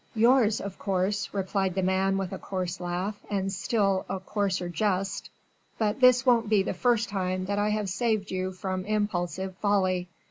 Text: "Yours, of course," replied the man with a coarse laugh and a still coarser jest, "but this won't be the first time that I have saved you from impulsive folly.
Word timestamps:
"Yours, 0.15 0.59
of 0.59 0.79
course," 0.79 1.29
replied 1.31 1.75
the 1.75 1.83
man 1.83 2.17
with 2.17 2.31
a 2.31 2.39
coarse 2.39 2.79
laugh 2.81 3.21
and 3.29 3.45
a 3.45 3.49
still 3.51 4.03
coarser 4.25 4.67
jest, 4.67 5.29
"but 5.77 5.99
this 6.01 6.25
won't 6.25 6.49
be 6.49 6.63
the 6.63 6.73
first 6.73 7.07
time 7.07 7.45
that 7.45 7.59
I 7.59 7.69
have 7.69 7.87
saved 7.87 8.31
you 8.31 8.51
from 8.51 8.83
impulsive 8.85 9.55
folly. 9.57 10.09